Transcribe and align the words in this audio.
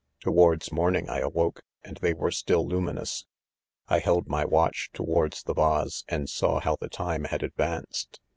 Towards 0.19 0.71
morning 0.71 1.07
I 1.11 1.19
awoke, 1.19 1.61
and 1.83 1.97
they 1.97 2.15
were 2.15 2.31
still 2.31 2.67
luminous. 2.67 3.27
I 3.87 3.99
held 3.99 4.27
my 4.27 4.43
watch 4.45 4.89
towards 4.95 5.43
the 5.43 5.53
vase, 5.53 6.05
'and 6.07 6.27
saw 6.27 6.59
how 6.59 6.75
the 6.79 6.89
time 6.89 7.25
had 7.25 7.43
advanced. 7.43 8.19